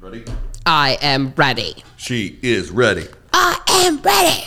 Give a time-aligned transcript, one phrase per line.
[0.00, 0.24] Ready?
[0.64, 1.74] I am ready.
[1.98, 3.06] She is ready.
[3.34, 4.44] I am ready.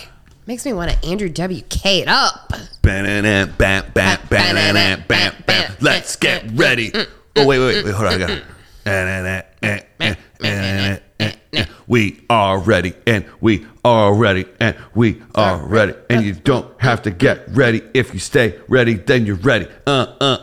[0.48, 2.52] Makes me want to Andrew WK it up.
[2.81, 5.74] Ba-na-na, bam, bam, ba-na-na, bam, bam.
[5.79, 6.92] Let's get ready.
[7.36, 7.94] Oh, wait, wait, wait.
[7.94, 8.13] Hold on.
[8.13, 8.44] I got it.
[8.84, 11.65] Na-na-na, eh, eh, na-na-na, eh, eh.
[11.85, 15.93] We are ready, and we are ready, and we are ready.
[16.09, 17.83] And you don't have to get ready.
[17.93, 19.67] If you stay ready, then you're ready.
[19.85, 20.38] Uh, uh.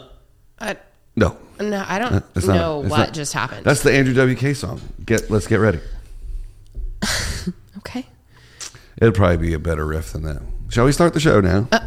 [0.60, 0.76] I,
[1.16, 1.36] No.
[1.60, 3.64] No, I don't It's not- know it's what not- just happened.
[3.64, 4.80] That's the Andrew WK song.
[5.04, 5.80] Get let's get ready.
[7.78, 8.06] okay.
[9.00, 10.42] It'll probably be a better riff than that.
[10.68, 11.66] Shall we start the show now?
[11.72, 11.80] Uh,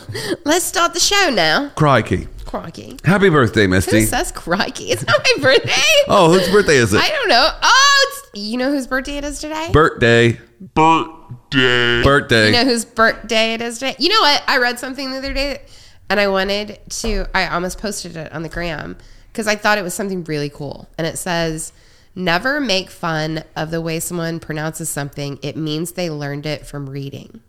[0.44, 1.70] let's start the show now.
[1.76, 2.28] Crikey.
[2.46, 2.96] Crikey.
[3.04, 4.00] Happy birthday, Misty.
[4.00, 4.84] Who says crikey?
[4.90, 5.72] It's not my birthday.
[6.08, 7.00] Oh, whose birthday is it?
[7.02, 7.48] I don't know.
[7.62, 9.68] Oh, it's, you know whose birthday it is today?
[9.72, 10.40] birthday.
[10.74, 12.02] Birthday.
[12.02, 12.46] Birthday.
[12.46, 13.94] You know whose birthday it is today?
[13.98, 14.42] You know what?
[14.48, 15.62] I read something the other day
[16.08, 18.96] and I wanted to, I almost posted it on the gram
[19.32, 20.88] because I thought it was something really cool.
[20.98, 21.72] And it says,
[22.14, 25.38] never make fun of the way someone pronounces something.
[25.42, 27.40] It means they learned it from reading.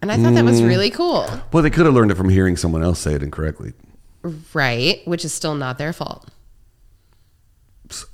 [0.00, 0.50] And I thought that Mm.
[0.50, 1.26] was really cool.
[1.52, 3.72] well, they could have learned it from hearing someone else say it incorrectly.
[4.52, 5.00] Right.
[5.06, 6.28] Which is still not their fault.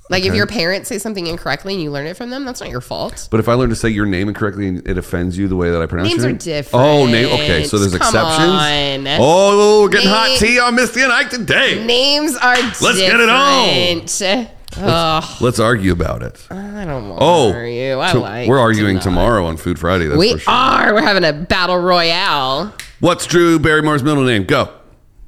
[0.09, 0.37] Like if Okay.
[0.37, 3.27] your parents say something incorrectly and you learn it from them, that's not your fault.
[3.31, 5.71] But if I learn to say your name incorrectly and it offends you the way
[5.71, 6.11] that I pronounce it.
[6.11, 6.85] Names your are name- different.
[6.85, 7.33] Oh, name.
[7.33, 9.07] Okay, so there's Come exceptions.
[9.07, 9.17] on.
[9.21, 11.83] Oh, we're getting hot Name- tea on Misty and Ike today.
[11.85, 12.81] Names are different.
[12.81, 14.47] Let's get it on.
[14.77, 16.47] Ugh, Let's argue about it.
[16.49, 17.99] I don't want Oh, to argue.
[17.99, 19.03] I to- like we're to arguing not.
[19.03, 20.07] tomorrow on Food Friday.
[20.07, 20.53] That's We for sure.
[20.53, 20.93] are.
[20.93, 22.73] We're having a battle royale.
[23.01, 24.45] What's Drew Barrymore's middle name?
[24.45, 24.69] Go.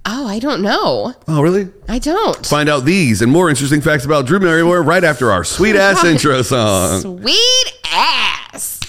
[0.06, 1.14] Oh, I don't know.
[1.28, 1.70] Oh, really?
[1.88, 2.46] I don't.
[2.46, 6.04] Find out these and more interesting facts about Drew Barrymore right after our sweet ass
[6.12, 7.00] intro song.
[7.00, 8.82] Sweet ass.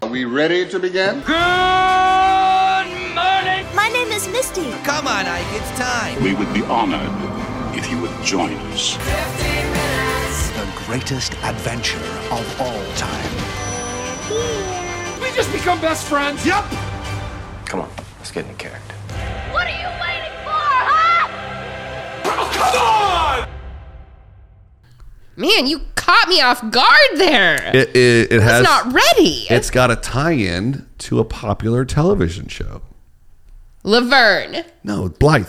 [0.00, 1.20] Are we ready to begin?
[1.20, 1.28] Good
[3.14, 3.66] morning.
[3.76, 4.70] My name is Misty.
[4.82, 6.22] Come on, Ike, it's time.
[6.22, 7.10] We would be honored
[7.76, 8.96] if you would join us.
[10.56, 11.98] The greatest adventure
[12.30, 13.30] of all time.
[15.20, 16.46] We just become best friends.
[16.46, 16.64] Yep.
[17.66, 18.94] Come on, let's get in character.
[19.52, 20.01] What are you waiting for, huh?
[25.34, 27.56] Man, you caught me off guard there.
[27.74, 28.60] It, it, it has.
[28.60, 29.46] was not ready.
[29.48, 32.82] It's got a tie-in to a popular television show.
[33.82, 34.64] Laverne.
[34.84, 35.48] No, Blythe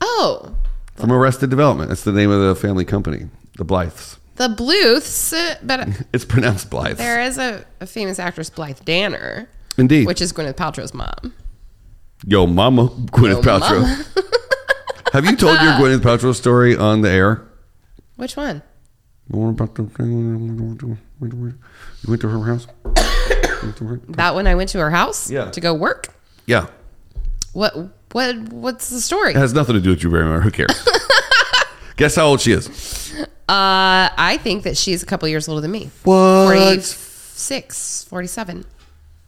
[0.00, 0.54] Oh,
[0.94, 1.88] from Arrested Development.
[1.88, 4.18] That's the name of the family company, the Blythes.
[4.36, 5.32] the Bluths.
[5.32, 6.98] uh, But It's pronounced Blythe.
[6.98, 9.48] there is a, a famous actress, Blythe Danner,
[9.78, 10.06] Indeed.
[10.06, 11.32] which is Gwyneth Paltrow's mom.
[12.26, 13.80] Yo, mama, Gwyneth Yo, Paltrow.
[13.80, 14.04] mama.
[15.14, 17.46] Have you told your Gwyneth Paltrow story on the air?
[18.16, 18.62] Which one?
[19.30, 20.58] The one about the thing
[21.22, 21.38] you
[22.08, 22.66] went to her house.
[24.08, 25.50] That when I went to her house Yeah.
[25.50, 26.08] to go work.
[26.46, 26.66] Yeah,
[27.54, 27.74] What
[28.12, 29.30] what what's the story?
[29.30, 30.40] it has nothing to do with Drew Barrymore.
[30.42, 30.86] Who cares?
[31.96, 32.68] Guess how old she is?
[33.48, 35.90] Uh, I think that she's a couple years older than me.
[36.02, 36.52] What?
[36.54, 38.64] 46, 47.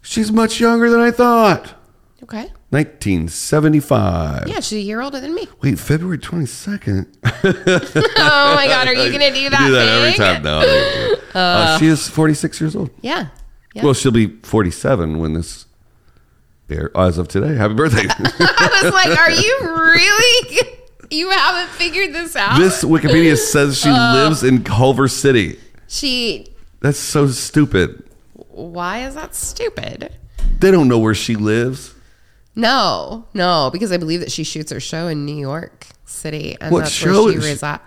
[0.03, 1.73] She's much younger than I thought.
[2.23, 2.51] Okay.
[2.71, 4.47] 1975.
[4.47, 5.47] Yeah, she's a year older than me.
[5.61, 7.05] Wait, February 22nd.
[8.19, 9.65] Oh my god, are you gonna do that?
[9.67, 10.19] do that every thing?
[10.19, 11.13] time now.
[11.37, 12.89] Uh, she is 46 years old.
[13.01, 13.27] Yeah.
[13.75, 13.83] Yeah.
[13.83, 15.67] Well, she'll be 47 when this
[16.67, 17.53] air as of today.
[17.55, 18.07] Happy birthday.
[18.09, 20.67] I was like, are you really?
[21.11, 22.57] You haven't figured this out?
[22.57, 25.59] this Wikipedia says she lives in Culver City.
[25.87, 26.47] she.
[26.79, 28.03] That's so stupid.
[28.49, 30.11] Why is that stupid?
[30.59, 31.93] They don't know where she lives.
[32.57, 36.71] No, no, because I believe that she shoots her show in New York City, and
[36.71, 37.83] What that's show where she is she- resides.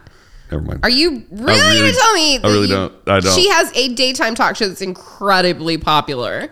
[0.51, 0.81] Never mind.
[0.83, 2.35] Are you really, really- gonna tell me?
[2.37, 2.93] I that really you- don't.
[3.07, 3.35] I don't.
[3.35, 6.51] She has a daytime talk show that's incredibly popular.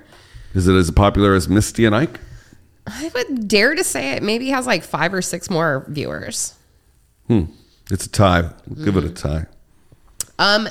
[0.55, 2.19] Is it as popular as Misty and Ike?
[2.87, 6.55] I would dare to say it maybe has like five or six more viewers.
[7.29, 7.45] Hmm.
[7.91, 8.51] It's a tie.
[8.67, 9.47] We'll give it a tie.
[10.39, 10.69] Um,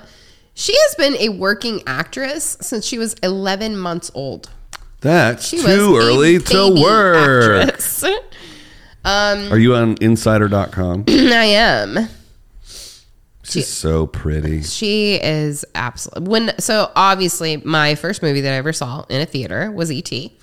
[0.53, 4.49] she has been a working actress since she was 11 months old.
[5.01, 7.69] That's She too early to work.
[7.69, 8.03] actress.
[9.05, 11.05] Um, Are you on insider.com?
[11.07, 12.09] I am.
[13.43, 14.63] She's so pretty.
[14.63, 19.25] She is absolutely when so obviously my first movie that I ever saw in a
[19.25, 20.37] theater was E.T.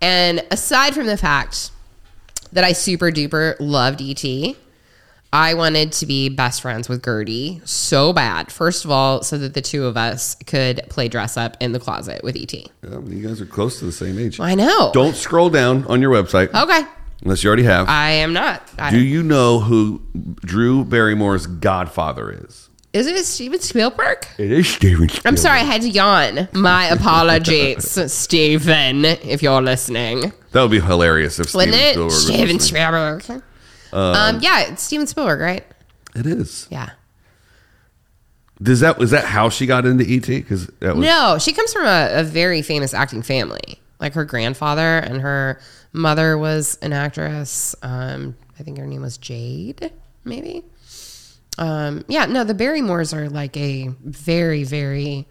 [0.00, 1.72] And aside from the fact
[2.52, 4.56] that I super duper loved E.T.,
[5.34, 8.52] I wanted to be best friends with Gertie so bad.
[8.52, 11.80] First of all, so that the two of us could play dress up in the
[11.80, 12.68] closet with E.T.
[12.84, 14.38] Yeah, you guys are close to the same age.
[14.38, 14.92] I know.
[14.94, 16.88] Don't scroll down on your website Okay.
[17.22, 17.88] unless you already have.
[17.88, 18.62] I am not.
[18.78, 20.02] I, Do you know who
[20.44, 22.68] Drew Barrymore's godfather is?
[22.92, 24.24] is it Steven Spielberg?
[24.38, 26.46] It is Steven I'm sorry, I had to yawn.
[26.52, 30.32] My apologies, Steven, if you're listening.
[30.52, 31.92] That would be hilarious if Steven Wouldn't it?
[31.94, 32.60] Spielberg Steven.
[32.60, 33.42] Spielberg.
[33.94, 35.64] Um, yeah, it's Steven Spielberg, right?
[36.14, 36.66] It is.
[36.70, 36.90] Yeah.
[38.62, 40.26] Does that was that how she got into ET?
[40.26, 43.80] Because that was No, she comes from a, a very famous acting family.
[44.00, 45.60] Like her grandfather and her
[45.92, 47.74] mother was an actress.
[47.82, 49.90] Um, I think her name was Jaid,
[50.24, 50.64] maybe.
[51.58, 55.26] Um, yeah, no, the Barrymores are like a very, very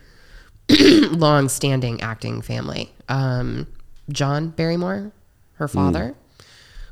[0.70, 2.92] long-standing acting family.
[3.10, 3.68] Um,
[4.10, 5.12] John Barrymore,
[5.56, 6.16] her father,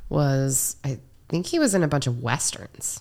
[0.10, 1.00] was I
[1.32, 3.00] think he was in a bunch of westerns.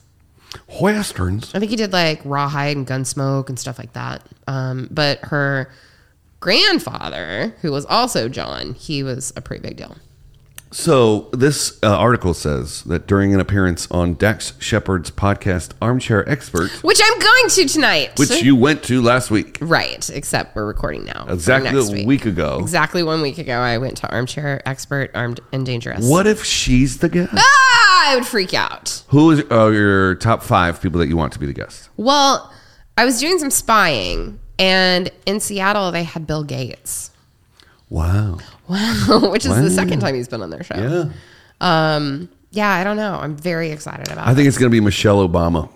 [0.81, 1.55] westerns.
[1.55, 4.25] I think he did like Rawhide and Gunsmoke and stuff like that.
[4.47, 5.71] Um, but her
[6.41, 9.97] grandfather, who was also John, he was a pretty big deal.
[10.73, 16.71] So this uh, article says that during an appearance on Dax Shepard's podcast Armchair Expert,
[16.85, 18.17] Which I'm going to tonight.
[18.21, 21.27] which you went to last week, right, except we're recording now.
[21.29, 22.59] exactly a week ago.
[22.61, 26.09] Exactly one week ago, I went to Armchair Expert, Armed and Dangerous.
[26.09, 27.33] What if she's the guest?
[27.35, 29.03] Ah, I would freak out.
[29.09, 31.89] Who is uh, your top five people that you want to be the guest?
[31.97, 32.53] Well,
[32.97, 37.11] I was doing some spying, and in Seattle, they had Bill Gates.
[37.89, 38.39] Wow.
[38.69, 39.63] Wow, which is Wow.
[39.63, 40.77] the second time he's been on their show.
[40.77, 41.13] Yeah.
[41.61, 43.15] Um, yeah, I don't know.
[43.21, 44.29] I'm very excited about it.
[44.29, 44.35] I it.
[44.37, 45.69] think it's going to be Michelle Obama.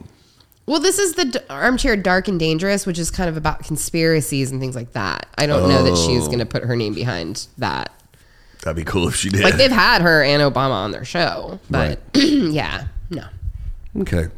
[0.67, 4.51] Well, this is the D- Armchair Dark and Dangerous, which is kind of about conspiracies
[4.51, 5.27] and things like that.
[5.37, 6.07] I don't know that Oh.
[6.07, 7.93] she's going to put her name behind that.
[8.65, 9.45] That'd be cool if she did.
[9.45, 13.27] Like they've had her and Obama on their show, but yeah, no,
[13.99, 14.29] okay.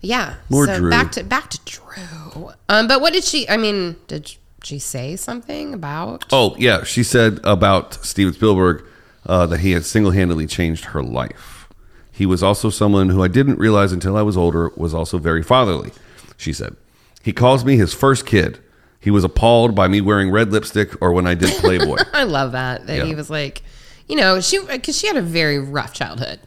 [0.00, 0.36] yeah.
[0.48, 0.88] More so Drew.
[0.88, 2.50] back to back to Drew.
[2.70, 3.46] Um, but what did she?
[3.50, 4.32] I mean, did
[4.62, 6.24] she say something about?
[6.32, 8.86] Oh yeah, she said about Steven Spielberg
[9.26, 11.68] uh, that he had single-handedly changed her life.
[12.10, 15.42] He was also someone who I didn't realize until I was older was also very
[15.42, 15.92] fatherly.
[16.38, 16.74] She said,
[17.22, 18.60] "He calls me his first kid.
[19.02, 21.98] He was appalled by me wearing red lipstick or when I did Playboy.
[22.14, 23.04] I love that that Yeah.
[23.04, 23.62] he was like,
[24.08, 26.38] you know, she because she had a very rough childhood.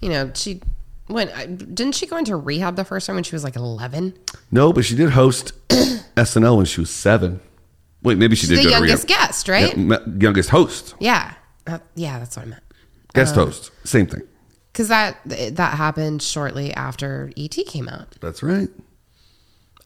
[0.00, 0.60] You know, she
[1.08, 4.14] went I- didn't she go into rehab the first time when she was like eleven?
[4.50, 7.40] no, but she did host SNL when she was seven.
[8.02, 9.26] Wait, maybe she did the go to youngest rehab.
[9.28, 9.76] guest, right?
[9.76, 11.34] Yeah, me- youngest host, Yeah,
[11.66, 12.62] Uh, yeah, that's what I meant.
[13.14, 14.22] guest Uh, host, same thing.
[14.72, 18.14] Because that that happened shortly after ET came out.
[18.20, 18.68] That's right.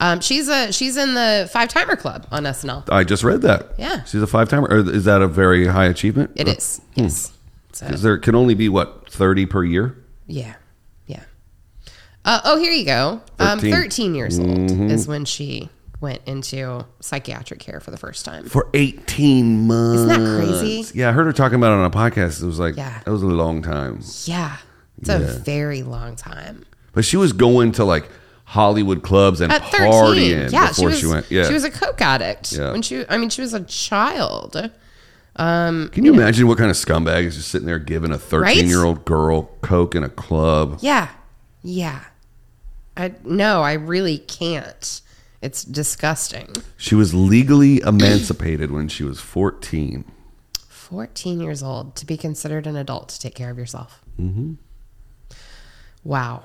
[0.00, 2.88] Um, she's a she's in the Five Timer Club on SNL.
[2.90, 3.74] I just read that.
[3.78, 4.02] Yeah.
[4.04, 4.66] she's a five-timer.
[4.68, 6.30] Or is that a very high achievement?
[6.36, 7.32] It is, yes.
[7.72, 9.96] So, there can only be what thirty per year.
[10.26, 10.54] yeah,
[11.06, 11.22] yeah.
[12.24, 13.20] Uh, oh, here you go.
[13.38, 13.72] Um, 13.
[13.72, 14.90] Thirteen years old Mhm.
[14.90, 15.68] is when she
[16.00, 18.46] went into psychiatric care for the first time.
[18.46, 20.00] for 18 months.
[20.02, 20.98] Isn't that crazy?
[20.98, 22.42] Yeah, I heard her talking about it on a podcast.
[22.42, 23.00] It was like, Yeah.
[23.04, 24.00] that was a long time.
[24.24, 24.56] Yeah,
[24.98, 26.64] it's a very long time.
[26.94, 28.08] But she was going to like
[28.50, 31.14] Hollywood clubs and At partying yeah, before she she, was.
[31.14, 31.30] went.
[31.30, 31.44] Yeah.
[31.46, 32.72] she was a coke addict Yeah.
[32.72, 33.04] when she.
[33.08, 34.70] I mean, she was a child.
[35.36, 38.66] Um, Can you imagine what kind of scumbag is just sitting there giving a 13
[38.66, 40.78] year old girl Coke in a club?
[40.80, 41.08] Yeah.
[41.62, 42.00] Yeah.
[42.96, 45.00] I no, I really can't.
[45.40, 46.48] It's disgusting.
[46.76, 50.04] She was legally emancipated when she was 14.
[50.68, 54.00] 14 years old to be considered an adult to take care of yourself.
[54.18, 54.54] Mm-hmm.
[56.02, 56.42] Wow.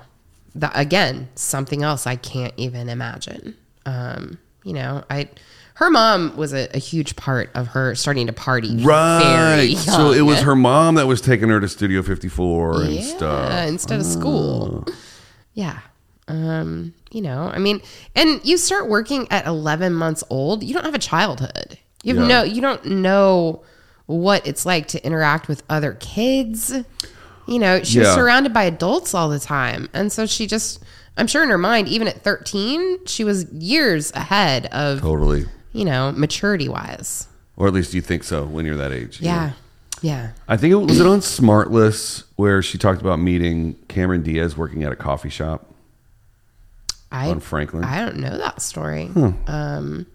[0.60, 3.56] That, again, something else I can't even imagine.
[3.84, 5.28] Um, you know, I
[5.74, 8.74] her mom was a, a huge part of her starting to party.
[8.76, 9.76] very Right.
[9.76, 13.68] So it was her mom that was taking her to Studio 54 and yeah, stuff.
[13.68, 14.86] instead of school.
[15.52, 15.80] Yeah.
[16.28, 17.82] Um, you know, I mean,
[18.14, 21.78] and you start working at 11 months old, you don't have a childhood.
[22.02, 22.38] You have Yeah.
[22.38, 23.62] no you don't know
[24.06, 26.72] what it's like to interact with other kids.
[27.46, 28.14] You know, she was Yeah.
[28.14, 29.88] surrounded by adults all the time.
[29.92, 30.82] And so she just
[31.18, 35.46] I'm sure in her mind even at 13, she was years ahead of Totally.
[35.72, 37.26] you know, maturity wise.
[37.56, 39.20] Or at least you think so when you're that age.
[39.20, 39.32] you know?
[39.34, 39.52] Yeah.
[40.02, 40.30] Yeah.
[40.46, 44.82] I think it was it on Smartless where she talked about meeting Cameron Diaz working
[44.84, 45.72] at a coffee shop
[47.10, 47.82] I on Franklin.
[47.84, 49.06] I don't know that story.
[49.06, 49.30] Hmm.
[49.46, 50.06] Um,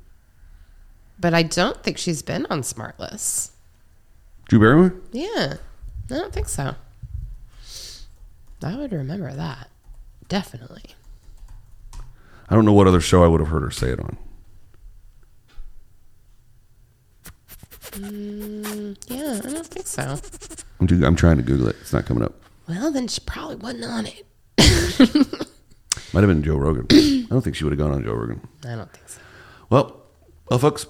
[1.19, 3.49] but I don't think she's been on Smartless.
[4.49, 4.93] Drew Barrymore?
[5.11, 6.75] Yeah, I don't think so.
[8.63, 9.69] I would remember that.
[10.27, 10.83] Definitely.
[12.49, 14.17] I don't know what other show I would have heard her say it on.
[17.91, 20.17] Mm, yeah, I don't think so.
[20.79, 21.75] I'm, do- I'm trying to Google it.
[21.81, 22.33] It's not coming up.
[22.67, 24.25] Well, then she probably wasn't on it.
[26.13, 26.87] Might have been Joe Rogan.
[26.91, 28.47] I don't think she would have gone on Joe Rogan.
[28.65, 29.19] I don't think so.
[29.69, 30.01] Well,
[30.49, 30.85] well, folks,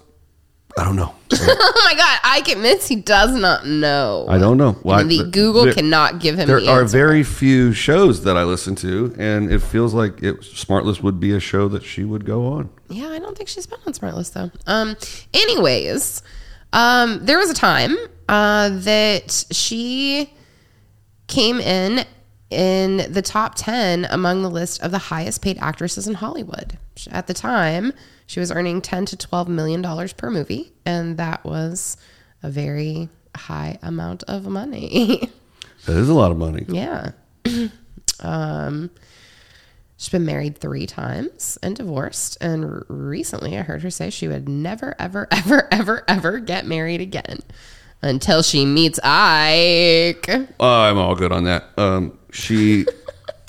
[0.81, 1.13] I don't know.
[1.33, 4.25] oh my God, Ike admits he does not know.
[4.27, 4.75] I don't know.
[4.85, 8.35] And the th- Google there- cannot give him There the are very few shows that
[8.35, 12.03] I listen to, and it feels like it, Smartless would be a show that she
[12.03, 12.71] would go on.
[12.89, 14.49] Yeah, I don't think she's been on Smartless though.
[14.65, 14.97] Um,
[15.35, 16.23] anyways,
[16.73, 17.95] um, there was a time
[18.27, 20.33] uh, that she
[21.27, 22.05] came in
[22.49, 26.79] in the top ten among the list of the highest paid actresses in Hollywood.
[27.11, 27.93] At the time,
[28.31, 31.97] she was earning 10 to 12 million dollars per movie, and that was
[32.41, 35.29] a very high amount of money.
[35.87, 36.63] That is a lot of money.
[36.69, 37.13] yeah.
[38.19, 38.91] um,
[39.97, 42.37] she's been married three times and divorced.
[42.39, 47.01] And recently, I heard her say she would never, ever, ever, ever, ever get married
[47.01, 47.39] again
[48.03, 50.29] until she meets Ike.
[50.59, 51.65] I'm all good on that.
[51.77, 52.85] Um, she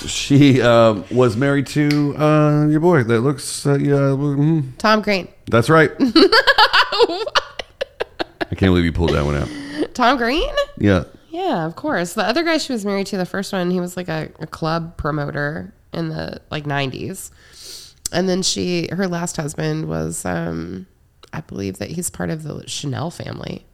[0.09, 3.67] she um, was married to uh, your boy that looks.
[3.67, 4.77] Uh, yeah, mhm.
[4.79, 5.29] Tom Green.
[5.51, 5.91] that's right.
[8.51, 9.49] I can't believe you pulled that one out.
[9.95, 10.49] Tom Green?
[10.79, 11.05] Yeah.
[11.31, 12.13] Yeah, of course.
[12.13, 14.47] The other guy she was married to, the first one, he was like a, a
[14.47, 17.31] club promoter in the like '90s,
[18.13, 20.87] and then she, her last husband was, um,
[21.33, 23.65] I believe that he's part of the Chanel family,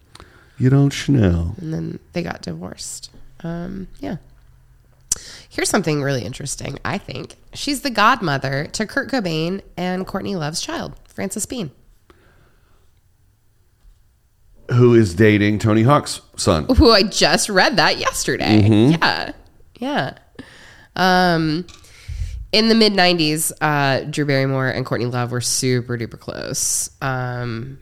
[0.59, 1.57] You don't Chanel.
[1.59, 3.11] and then they got divorced.
[3.41, 4.17] Um, yeah.
[5.49, 6.79] Here's something really interesting.
[6.85, 11.71] I think she's the godmother to Kurt Cobain and Courtney Love's child, Frances Bean.
[14.71, 16.67] Who is dating Tony Hawk's son?
[16.77, 18.63] who I just read that yesterday.
[18.63, 19.03] Mm-hmm.
[19.03, 19.33] Yeah.
[19.79, 20.19] Yeah.
[20.95, 21.67] Um,
[22.53, 26.91] in the mid 90s, uh, Drew Barrymore and Courtney Love were super duper close.
[27.01, 27.79] Um,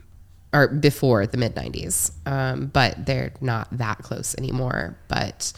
[0.53, 2.11] or before the mid 90s.
[2.25, 4.97] Um, but they're not that close anymore.
[5.07, 5.53] But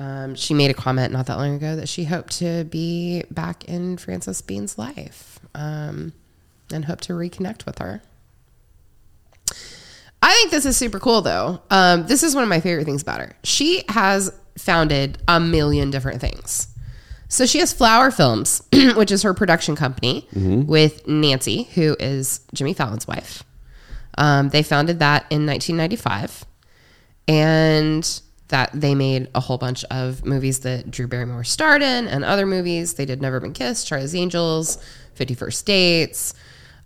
[0.00, 3.66] um, she made a comment not that long ago that she hoped to be back
[3.66, 6.14] in Frances Bean's life um,
[6.72, 8.00] and hoped to reconnect with her.
[10.22, 11.60] I think this is super cool though.
[11.70, 13.36] Um, this is one of my favorite things about her.
[13.44, 16.68] She has founded a million different things.
[17.28, 18.62] So she has Flower Films,
[18.96, 20.26] which is her production company
[20.66, 23.44] with Nancy, who is Jimmy Fallon's wife.
[24.16, 26.44] Um, they founded that in 1995,
[27.28, 32.24] and that they made a whole bunch of movies that Drew Barrymore starred in, and
[32.24, 32.94] other movies.
[32.94, 34.78] They did Never Been Kissed, Charlie's Angels,
[35.14, 36.34] Fifty First Dates.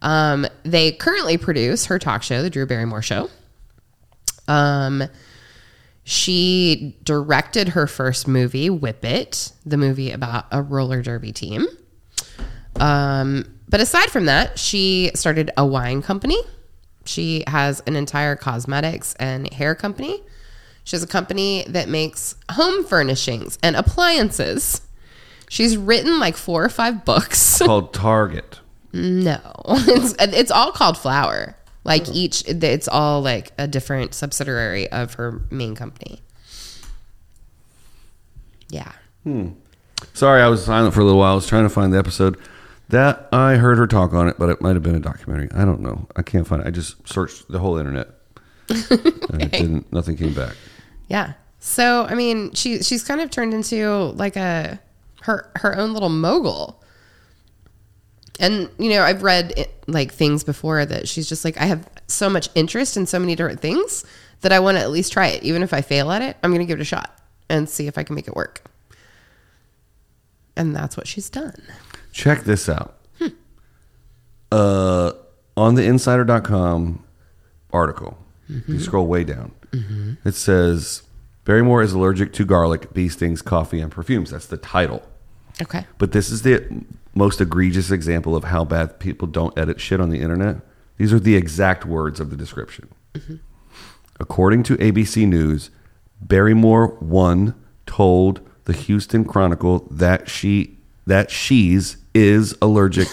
[0.03, 3.31] Um, they currently produce her talk show, The Drew Barrymore Show.
[4.47, 5.05] Um,
[6.05, 11.67] she directed her first movie, Whip It, the movie about a roller derby team.
[12.77, 16.39] Um, but aside from that, she started a wine company.
[17.07, 20.23] She has an entire cosmetics and hair company.
[20.85, 24.83] She has a company that makes home furnishings and appliances.
[25.49, 27.59] She's written like four or five books.
[27.65, 28.61] Called Target.
[28.93, 31.57] No, it's it's all called Flower.
[31.83, 36.23] Like each, it's all like a different subsidiary of her main company.
[38.69, 38.93] Yeah.
[39.25, 39.51] Hmm.
[40.13, 41.33] Sorry, I was silent for a little while.
[41.33, 42.39] I was trying to find the episode.
[42.91, 45.49] That I heard her talk on it, but it might have been a documentary.
[45.53, 46.07] I don't know.
[46.17, 46.67] I can't find it.
[46.67, 48.09] I just searched the whole internet.
[48.69, 50.55] and it didn't nothing came back.
[51.15, 51.35] Yeah.
[51.61, 54.81] So I mean, she she's kind of turned into like a
[55.23, 56.83] her her own little mogul.
[58.41, 61.89] And you know, I've read it, like things before that she's just like I have
[62.09, 64.05] so much interest in so many different things
[64.41, 65.45] that I want to at least try it.
[65.45, 67.17] Even if I fail at it, I'm going to give it a shot
[67.49, 68.65] and see if I can make it work.
[70.57, 71.63] And that's what she's done.
[72.13, 72.99] Check this out.
[74.51, 75.13] Uh,
[75.57, 77.05] on the insider.com
[77.73, 78.17] article,
[78.49, 79.53] you scroll way down.
[80.25, 81.03] It says
[81.45, 84.31] Barrymore is allergic to garlic, bee stings, coffee, and perfumes.
[84.31, 85.03] That's the title.
[85.61, 85.87] Okay.
[85.99, 86.85] But this is the
[87.15, 90.57] most egregious example of how bad people don't edit shit on the internet.
[90.97, 92.89] These are the exact words of the description.
[94.19, 95.71] According to ABC News,
[96.21, 97.55] Barrymore one
[97.87, 103.09] told the Houston Chronicle that she that she's is allergic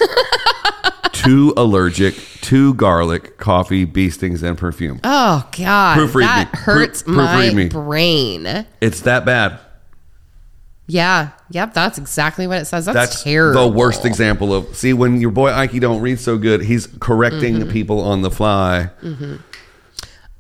[1.24, 5.00] to allergic to garlic, coffee, bee stings, and perfume.
[5.04, 6.60] Oh God, Proofread that me.
[6.60, 7.70] hurts Proof- my me.
[7.70, 8.66] brain.
[8.82, 9.60] It's that bad.
[10.88, 12.86] Yeah, yep, that's exactly what it says.
[12.86, 13.70] That's, That's terrible.
[13.72, 17.56] the worst example of see when your boy Ike don't read so good, he's correcting
[17.60, 17.72] Mm-hmm.
[17.72, 18.90] people on the fly.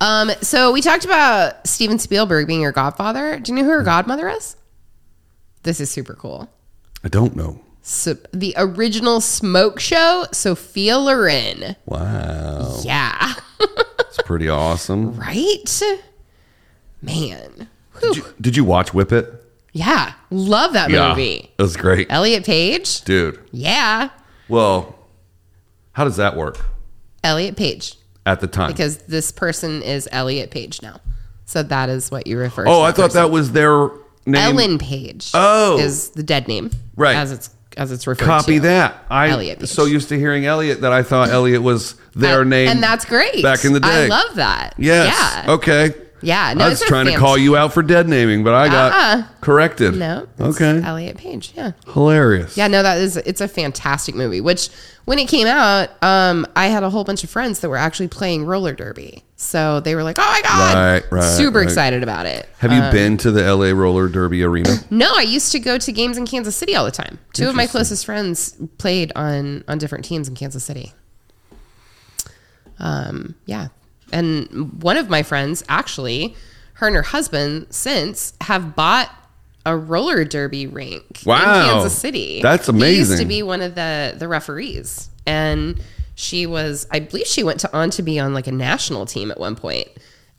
[0.02, 3.40] Um, so we talked about Steven Spielberg being your godfather.
[3.40, 4.58] Do you know who her godmother is?
[5.64, 6.50] This is super cool.
[7.04, 7.62] I don't know.
[7.84, 11.76] So, the original Smoke Show, Sophia Loren.
[11.86, 13.34] Wow, Yeah,
[14.00, 15.16] it's pretty awesome.
[15.18, 15.82] right,
[17.02, 17.68] man.
[18.02, 19.34] Did you, did you watch Whip It?
[19.74, 21.50] Yeah, love that movie.
[21.58, 23.02] it was great, Elliot Page.
[23.02, 23.40] dude.
[23.52, 24.10] Yeah,
[24.50, 24.96] Well,
[25.94, 26.60] how does that work
[27.24, 27.96] Elliot Page.
[28.26, 28.72] at the time?
[28.72, 31.00] Because this person is Elliot Page now.
[31.46, 32.72] So that is what you refer oh, to.
[32.72, 33.90] oh, I thought that was their
[34.26, 34.36] name.
[34.36, 35.32] Ellen Page.
[35.34, 35.78] Oh.
[35.80, 37.16] is the dead name, Right.
[37.16, 38.62] As it's as it's referred Copy to.
[38.62, 39.06] that.
[39.10, 39.70] I Elliot Page.
[39.70, 43.06] so used to hearing Elliot that I thought Elliot was their Uh, name, and that's
[43.06, 43.42] great.
[43.44, 44.06] back in the day.
[44.06, 44.75] I love that.
[44.78, 45.16] Yes.
[45.46, 45.54] Yeah.
[45.54, 45.94] Okay.
[46.24, 48.92] Yeah, no, I was trying to call you out for dead naming, but I got
[48.92, 49.24] Uh-uh.
[49.42, 49.96] corrected.
[49.96, 50.82] No, it's Okay.
[50.86, 51.54] Elliot Page.
[51.56, 52.56] Yeah, Hilarious.
[52.56, 52.68] yeah.
[52.68, 54.40] No, that is it's a fantastic movie.
[54.42, 54.70] Which
[55.06, 58.08] when it came out, um, I had a whole bunch of friends that were actually
[58.10, 61.63] playing roller derby, so they were like, "Oh my god!" Right, right, Super right.
[61.63, 62.48] excited about it.
[62.60, 64.78] Have you Um, been to the LA Roller Derby arena?
[64.92, 67.18] No, I used to go to games in Kansas City all the time.
[67.34, 67.80] Two of my Interesting.
[67.80, 70.94] closest friends played on on different teams in Kansas City.
[72.80, 73.68] Um, yeah,
[74.12, 76.36] and one of my friends actually,
[76.74, 79.10] her and her husband since have bought
[79.65, 81.36] a roller derby rink Wow.
[81.38, 82.41] in Kansas City.
[82.41, 82.94] That's amazing.
[82.94, 85.80] He used to be one of the the referees, and
[86.15, 89.30] she was, I believe, she went to on to be on like a national team
[89.32, 89.88] at one point,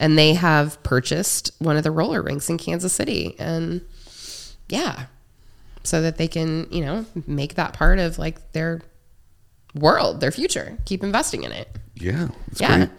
[0.00, 3.80] and they have purchased one of the roller rinks in Kansas City, and
[4.68, 5.06] yeah,
[5.84, 8.80] so that they can you know make that part of like their
[9.74, 11.68] world, their future, keep investing in it.
[11.94, 12.76] Yeah, Yeah.
[12.76, 12.90] great.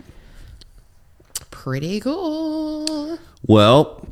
[1.64, 3.18] Pretty cool.
[3.48, 4.06] Well,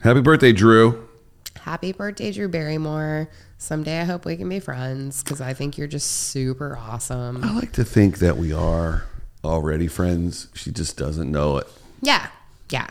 [0.00, 1.08] happy birthday, Drew.
[1.54, 3.30] Happy birthday, Drew Barrymore.
[3.56, 7.44] Someday I hope we can be friends because I think you're just super awesome.
[7.44, 9.04] I like to think that we are
[9.44, 10.48] already friends.
[10.54, 11.68] She just doesn't know it.
[12.02, 12.26] Yeah.
[12.70, 12.88] Yeah.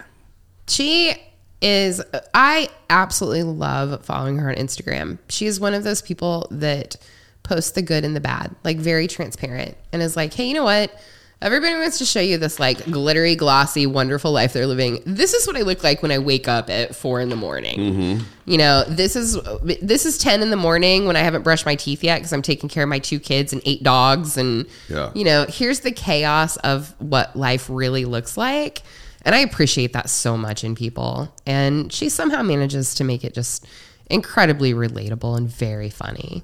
[0.69, 1.13] She
[1.61, 2.01] is,
[2.33, 5.17] I absolutely love following her on Instagram.
[5.27, 6.95] She is one of those people that
[7.43, 10.63] posts the good and the bad, like very transparent, and is like, hey, you know
[10.63, 10.97] what?
[11.41, 14.99] Everybody wants to show you this like glittery, glossy, wonderful life they're living.
[15.05, 17.77] This is what I look like when I wake up at four in the morning.
[17.77, 18.23] Mm-hmm.
[18.45, 19.37] You know, this is
[19.81, 22.41] this is ten in the morning when I haven't brushed my teeth yet because I'm
[22.41, 25.11] taking care of my two kids and eight dogs, and Yeah.
[25.13, 28.81] you know, here's the chaos of what life really looks like.
[29.23, 31.33] And I appreciate that so much in people.
[31.45, 33.65] And she somehow manages to make it just
[34.09, 36.43] incredibly relatable and very funny.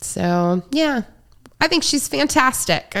[0.00, 1.02] So, yeah,
[1.60, 2.96] I think she's fantastic.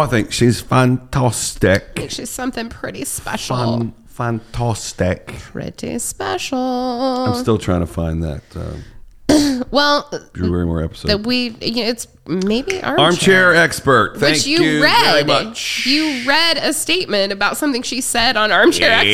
[0.00, 1.82] I think she's fantastic.
[1.96, 3.56] I think she's something pretty special.
[3.56, 5.26] Fun, fantastic.
[5.26, 6.58] Pretty special.
[6.58, 8.74] I'm still trying to find that uh,
[9.70, 11.08] well, Drew Barrymore episode.
[11.08, 12.98] that we, you know, it's maybe armchair.
[12.98, 14.18] Armchair expert.
[14.18, 15.26] Thank Which you, you read.
[15.26, 15.86] very much.
[15.86, 19.10] You read a statement about something she said on Armchair Expert.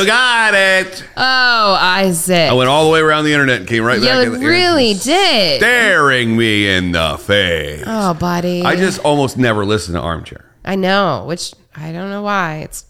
[0.00, 1.04] You got it.
[1.16, 2.50] Oh, Isaac.
[2.50, 4.26] I went all the way around the internet and came right back.
[4.26, 5.60] you in the- really did.
[5.60, 7.84] staring me in the face.
[7.86, 8.62] Oh, buddy.
[8.62, 12.58] I just almost never listen to Armchair, I know, which I don't know why.
[12.64, 12.84] It's,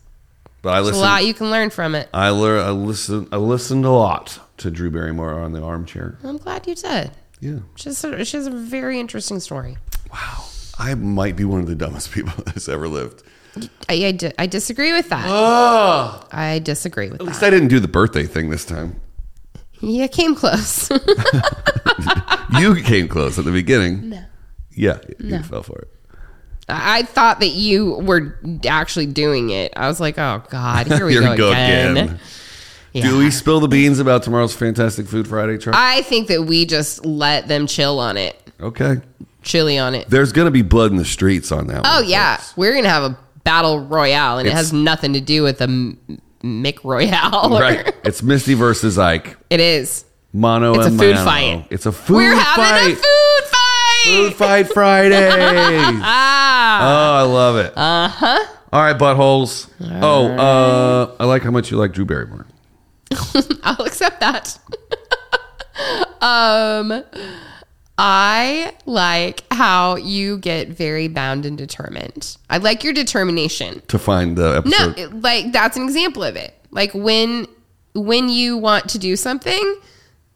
[0.62, 2.08] but I listen a lot you can learn from it.
[2.12, 2.64] I learn.
[2.66, 3.28] I listen.
[3.30, 6.18] I listened a lot to Drew Barrymore on the Armchair.
[6.22, 7.10] I'm glad you did.
[7.40, 7.58] Yeah.
[7.76, 9.76] She's a, she has a very interesting story.
[10.12, 10.44] Wow.
[10.78, 13.22] I might be one of the dumbest people that's ever lived.
[13.88, 15.24] I, I, di- I disagree with that.
[15.28, 16.24] Oh.
[16.30, 17.42] I disagree with At least.
[17.42, 19.00] I didn't do the birthday thing this time.
[19.80, 20.90] You came close.
[22.58, 24.08] You came close at the beginning.
[24.08, 24.24] No.
[24.70, 25.92] Yeah, you fell for it.
[26.68, 29.72] I thought that you were actually doing it.
[29.76, 31.96] I was like, oh God, here we Here go, we go again.
[31.96, 32.20] again.
[32.98, 33.10] Yeah.
[33.10, 35.78] Do we spill the beans about tomorrow's Fantastic Food Friday, Charlie?
[35.80, 39.00] I think that we just let them chill on it, okay.
[39.42, 40.08] chilly on it.
[40.10, 42.08] There's going to be blood in the streets on that Oh one.
[42.08, 42.56] yeah, folks.
[42.56, 45.98] we're gonna have a battle royale, and it has nothing to do with the M-
[46.42, 47.52] Mick Royale.
[47.54, 47.94] or- Right.
[48.04, 49.36] It's Misty versus Ike.
[49.50, 50.04] It is.
[50.32, 51.24] Mono It's a and food mano.
[51.24, 51.66] fight.
[51.70, 52.92] It's a food We're having fight.
[52.92, 54.04] a food fight.
[54.04, 55.28] Food Fight Friday.
[55.30, 57.18] oh, Ah.
[57.18, 57.72] I love it.
[57.76, 58.46] Uh huh.
[58.72, 59.68] All right, buttholes.
[59.80, 62.46] Oh, uh, I like how much you like Drew Barrymore.
[63.62, 64.58] I'll accept that.
[66.20, 67.04] um,
[67.96, 72.36] I like how you get very bound and determined.
[72.48, 73.82] I like your determination.
[73.88, 74.98] To find the No, episode.
[74.98, 76.54] it- like that's an example of it.
[76.70, 77.46] Like when
[77.94, 79.76] when you want to do something,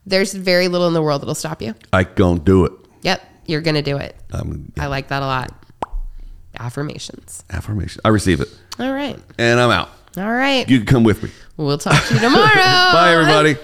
[0.07, 1.75] there's very little in the world that'll stop you.
[1.93, 2.73] I don't do it.
[3.03, 4.17] Yep, you're gonna do it.
[4.33, 5.53] Um, I like that a lot.
[6.59, 7.45] Affirmations.
[7.51, 8.01] affirmation.
[8.05, 8.49] I receive it.
[8.79, 9.19] All right.
[9.39, 9.91] And I'm out.
[10.17, 10.69] All right.
[10.69, 11.31] You can come with me.
[11.57, 12.55] we'll talk to you tomorrow.
[12.55, 13.55] Bye, everybody.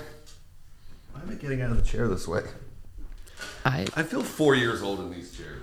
[1.12, 2.42] Why am I getting out of the chair this way?
[3.64, 5.62] I, I feel four years old in these chairs.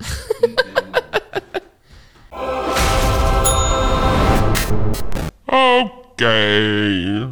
[6.20, 7.28] Okay.